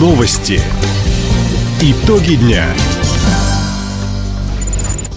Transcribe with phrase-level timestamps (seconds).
[0.00, 0.62] Новости.
[1.82, 2.64] Итоги дня.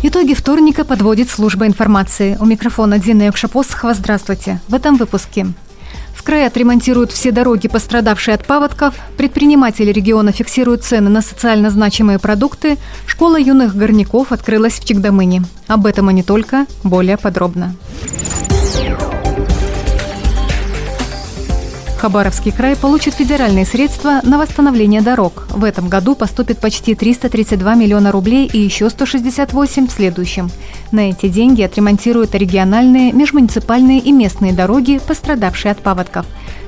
[0.01, 2.37] Итоги вторника подводит служба информации.
[2.41, 3.93] У микрофона Дина Якшапосхова.
[3.93, 4.59] Здравствуйте.
[4.67, 5.47] В этом выпуске.
[6.13, 8.93] В крае отремонтируют все дороги, пострадавшие от паводков.
[9.15, 12.77] Предприниматели региона фиксируют цены на социально значимые продукты.
[13.07, 15.43] Школа юных горняков открылась в Чегдамыне.
[15.67, 16.65] Об этом и не только.
[16.83, 17.73] Более подробно.
[22.03, 25.47] Хабаровский край получит федеральные средства на восстановление дорог.
[25.51, 30.51] В этом году поступит почти 332 миллиона рублей и еще 168 в следующем.
[30.91, 36.25] На эти деньги отремонтируют региональные, межмуниципальные и местные дороги, пострадавшие от паводков.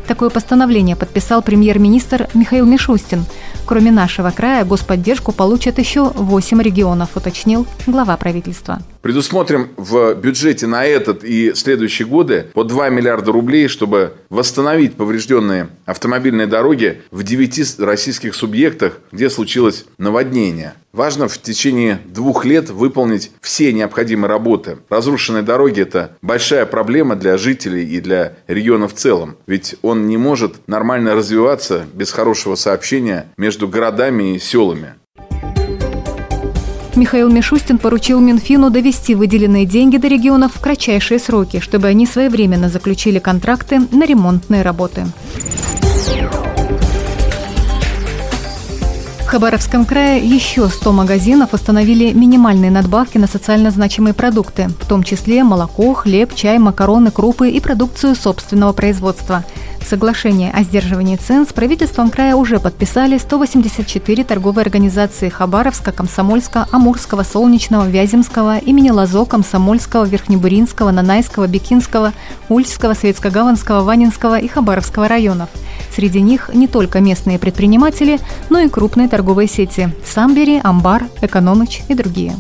[0.08, 3.26] Такое постановление подписал премьер-министр Михаил Мишустин.
[3.66, 8.80] Кроме нашего края, господдержку получат еще 8 регионов, уточнил глава правительства.
[9.06, 15.70] Предусмотрим в бюджете на этот и следующие годы по 2 миллиарда рублей, чтобы восстановить поврежденные
[15.86, 20.74] автомобильные дороги в 9 российских субъектах, где случилось наводнение.
[20.92, 24.80] Важно в течение двух лет выполнить все необходимые работы.
[24.90, 29.38] Разрушенные дороги– это большая проблема для жителей и для региона в целом.
[29.46, 34.96] Ведь он не может нормально развиваться без хорошего сообщения между городами и селами.
[36.96, 42.70] Михаил Мишустин поручил Минфину довести выделенные деньги до регионов в кратчайшие сроки, чтобы они своевременно
[42.70, 45.06] заключили контракты на ремонтные работы.
[49.36, 55.44] Хабаровском крае еще 100 магазинов установили минимальные надбавки на социально значимые продукты, в том числе
[55.44, 59.44] молоко, хлеб, чай, макароны, крупы и продукцию собственного производства–
[59.88, 67.22] Соглашение о сдерживании цен с правительством края уже подписали 184 торговые организации Хабаровска, Комсомольска, Амурского,
[67.22, 72.14] Солнечного, Вяземского, имени Лазо, Комсомольского, Верхнебуринского, Нанайского, Бекинского,
[72.50, 75.50] Ульчского, Светскогаванского, Ванинского и Хабаровского районов.
[75.96, 81.94] Среди них не только местные предприниматели, но и крупные торговые сети– Самбери, Амбар, Экономыч и
[81.94, 82.36] другие.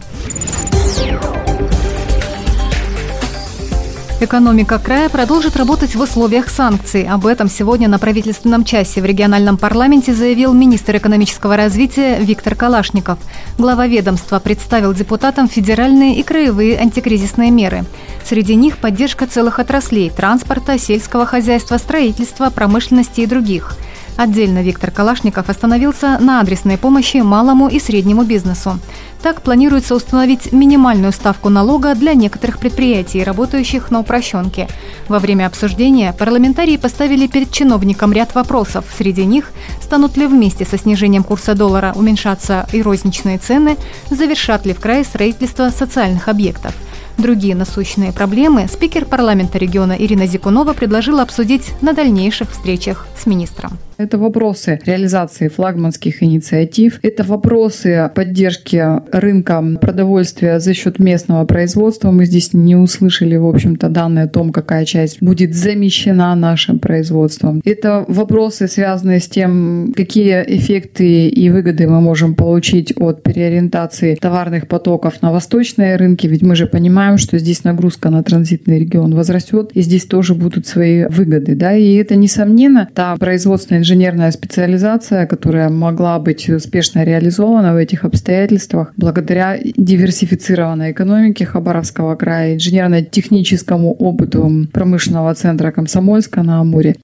[4.22, 7.04] Экономика края продолжит работать в условиях санкций.
[7.04, 13.20] Об этом сегодня на правительственном часе в региональном парламенте заявил министр экономического развития Виктор Калашников.
[13.58, 17.84] Глава ведомства представил депутатам федеральные и краевые антикризисные меры.
[18.24, 23.74] Среди них поддержка целых отраслей– транспорта, сельского хозяйства, строительства, промышленности и других–
[24.18, 28.80] Отдельно Виктор Калашников остановился на адресной помощи малому и среднему бизнесу.
[29.22, 34.70] Так планируется установить минимальную ставку налога для некоторых предприятий, работающих на упрощенке.
[35.10, 38.86] Во время обсуждения парламентарии поставили перед чиновником ряд вопросов.
[38.98, 43.78] Среди них, станут ли вместе со снижением курса доллара уменьшаться и розничные цены,
[44.10, 46.74] завершат ли в крае строительство социальных объектов.
[47.18, 53.78] Другие насущные проблемы спикер парламента региона Ирина Зикунова предложила обсудить на дальнейших встречах с министром.
[53.98, 62.12] Это вопросы реализации флагманских инициатив, это вопросы поддержки рынка продовольствия за счет местного производства.
[62.12, 67.62] Мы здесь не услышали, в общем-то, данные о том, какая часть будет замещена нашим производством.
[67.64, 74.68] Это вопросы, связанные с тем, какие эффекты и выгоды мы можем получить от переориентации товарных
[74.68, 79.72] потоков на восточные рынки, ведь мы же понимаем, что здесь нагрузка на транзитный регион возрастет,
[79.74, 81.56] и здесь тоже будут свои выгоды.
[81.56, 81.74] Да?
[81.74, 88.92] И это, несомненно, та производственная инженерная специализация, которая могла быть успешно реализована в этих обстоятельствах
[88.98, 96.96] благодаря диверсифицированной экономике Хабаровского края, инженерно-техническому опыту промышленного центра Комсомольска на Амуре.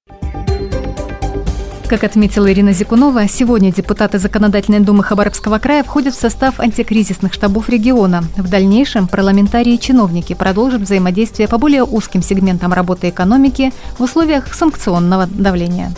[1.88, 7.70] Как отметила Ирина Зикунова, сегодня депутаты Законодательной думы Хабаровского края входят в состав антикризисных штабов
[7.70, 8.24] региона.
[8.38, 14.53] В дальнейшем парламентарии и чиновники продолжат взаимодействие по более узким сегментам работы экономики в условиях
[14.53, 15.91] санкционного давления.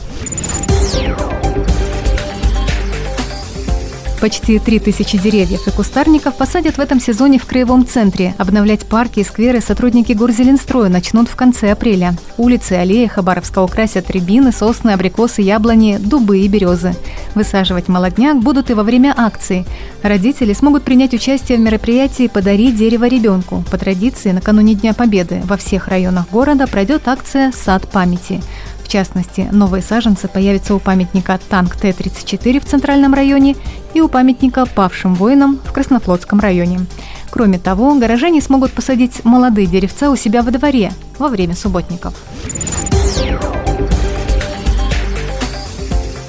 [4.24, 8.34] Почти 3000 деревьев и кустарников посадят в этом сезоне в Краевом центре.
[8.38, 12.16] Обновлять парки и скверы сотрудники Гурзеленстроя начнут в конце апреля.
[12.38, 16.96] Улицы, аллеи Хабаровска украсят рябины, сосны, абрикосы, яблони, дубы и березы.
[17.36, 19.66] Высаживать молодняк будут и во время акции.
[20.04, 23.66] Родители смогут принять участие в мероприятии «Подари дерево ребенку».
[23.72, 28.42] По традиции, накануне Дня Победы во всех районах города пройдет акция «Сад памяти».
[28.94, 33.56] Частности, новые саженцы появятся у памятника «Танк Т-34» в Центральном районе
[33.96, 36.82] и у памятника павшим воинам в Краснофлотском районе.
[37.32, 42.14] Кроме того, горожане смогут посадить молодые деревца у себя во дворе во время субботников.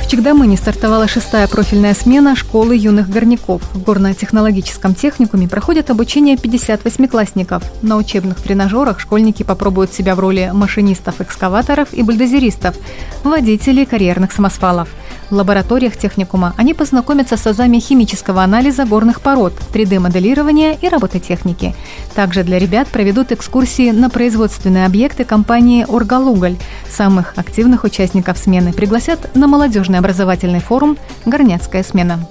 [0.04, 3.62] В Чегдамыне стартовала шестая профильная смена школы юных горняков.
[3.72, 7.62] В горно-технологическом техникуме проходят обучение 58-классников.
[7.80, 12.76] На учебных тренажерах школьники попробуют себя в роли машинистов-экскаваторов и бульдозеристов,
[13.24, 14.90] водителей карьерных самосвалов–
[15.30, 21.74] лабораториях техникума они познакомятся с азами химического анализа горных пород, 3D-моделирования и робототехники.
[22.14, 26.56] Также для ребят проведут экскурсии на производственные объекты компании «Оргалуголь».
[26.88, 32.26] Самых активных участников смены пригласят на молодежный образовательный форум «Горняцкая смена».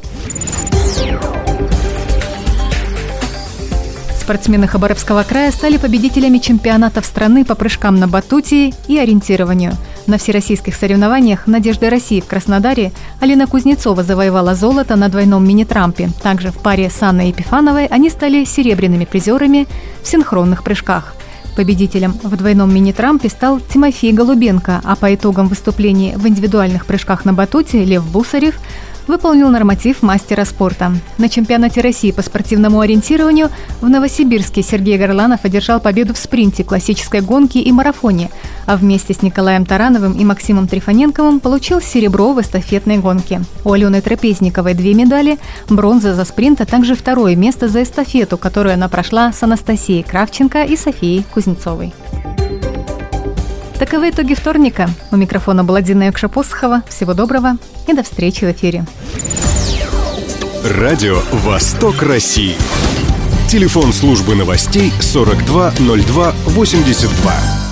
[4.23, 9.73] Спортсмены Хабаровского края стали победителями чемпионатов страны по прыжкам на батуте и ориентированию.
[10.07, 16.09] На всероссийских соревнованиях «Надежда России» в Краснодаре Алина Кузнецова завоевала золото на двойном мини-трампе.
[16.21, 19.67] Также в паре с Анной Епифановой они стали серебряными призерами
[20.01, 21.15] в синхронных прыжках.
[21.57, 27.33] Победителем в двойном мини-трампе стал Тимофей Голубенко, а по итогам выступлений в индивидуальных прыжках на
[27.33, 28.55] батуте Лев Бусарев–
[29.07, 30.91] выполнил норматив мастера спорта.
[31.17, 33.49] На чемпионате России по спортивному ориентированию
[33.81, 38.29] в Новосибирске Сергей Горланов одержал победу в спринте, классической гонке и марафоне,
[38.65, 43.41] а вместе с Николаем Тарановым и Максимом Трифоненковым получил серебро в эстафетной гонке.
[43.63, 45.39] У Алены Трапезниковой две медали,
[45.69, 50.63] бронза за спринт, а также второе место за эстафету, которую она прошла с Анастасией Кравченко
[50.63, 51.93] и Софией Кузнецовой.
[53.83, 54.89] Таковы итоги вторника.
[55.11, 56.83] У микрофона была Дина Якшапосхова.
[56.87, 58.85] Всего доброго и до встречи в эфире.
[60.63, 62.55] Радио «Восток России».
[63.49, 67.62] Телефон службы новостей 420282.